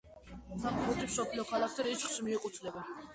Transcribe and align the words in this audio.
ფრანკფურტი 0.61 1.05
მსოფლიო 1.09 1.45
ქალაქთა 1.51 1.85
რიცხვს 1.89 2.17
მიეკუთვნება. 2.29 2.87